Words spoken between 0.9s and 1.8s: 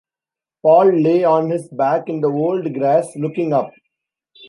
lay on his